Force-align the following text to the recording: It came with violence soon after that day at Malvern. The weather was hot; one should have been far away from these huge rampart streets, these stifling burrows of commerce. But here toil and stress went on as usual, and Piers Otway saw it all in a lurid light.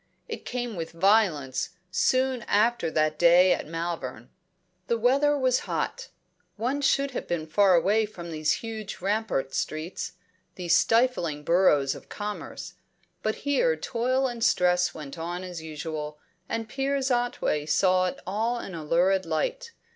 It 0.27 0.45
came 0.45 0.75
with 0.75 0.93
violence 0.93 1.69
soon 1.91 2.41
after 2.47 2.89
that 2.89 3.19
day 3.19 3.53
at 3.53 3.67
Malvern. 3.67 4.31
The 4.87 4.97
weather 4.97 5.37
was 5.37 5.59
hot; 5.69 6.09
one 6.55 6.81
should 6.81 7.11
have 7.11 7.27
been 7.27 7.45
far 7.45 7.75
away 7.75 8.07
from 8.07 8.31
these 8.31 8.51
huge 8.65 8.99
rampart 8.99 9.53
streets, 9.53 10.13
these 10.55 10.75
stifling 10.75 11.43
burrows 11.43 11.93
of 11.93 12.09
commerce. 12.09 12.73
But 13.21 13.35
here 13.45 13.75
toil 13.75 14.25
and 14.25 14.43
stress 14.43 14.95
went 14.95 15.19
on 15.19 15.43
as 15.43 15.61
usual, 15.61 16.17
and 16.49 16.67
Piers 16.67 17.11
Otway 17.11 17.67
saw 17.67 18.07
it 18.07 18.19
all 18.25 18.57
in 18.59 18.73
a 18.73 18.83
lurid 18.83 19.27
light. 19.27 19.71